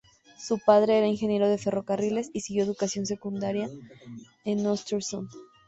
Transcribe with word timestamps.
Su 0.39 0.57
padre 0.57 0.97
era 0.97 1.05
ingeniero 1.05 1.47
de 1.47 1.59
ferrocarriles 1.59 2.31
y 2.33 2.41
siguió 2.41 2.63
educación 2.63 3.05
secundaria 3.05 3.69
en 4.45 4.65
Östersund. 4.65 5.29